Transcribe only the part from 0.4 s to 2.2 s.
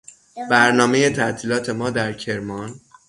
برنامهی تعطیلات ما در